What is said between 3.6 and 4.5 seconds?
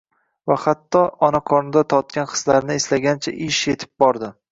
yetib bordi!